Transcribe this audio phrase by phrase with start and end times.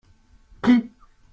[0.63, 0.75] Qui?